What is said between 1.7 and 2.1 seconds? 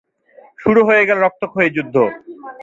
যুদ্ধ।